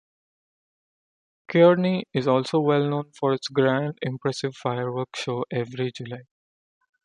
Kearney 1.47 2.05
is 2.11 2.25
also 2.25 2.59
well-known 2.59 3.11
for 3.11 3.33
its 3.35 3.49
grand, 3.49 3.99
impressive 4.01 4.55
firework 4.55 5.15
show 5.15 5.45
every 5.53 5.91
July. 5.91 6.23